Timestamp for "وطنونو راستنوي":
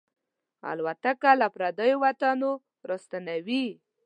2.03-3.65